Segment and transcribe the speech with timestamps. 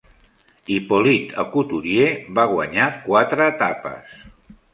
[0.75, 2.07] Hippolyte Aucouturier
[2.39, 4.19] va guanyar quatre etapes.